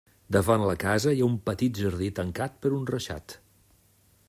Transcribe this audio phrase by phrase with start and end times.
[0.35, 3.37] Davant la casa hi ha un petit jardí tancat per un reixat.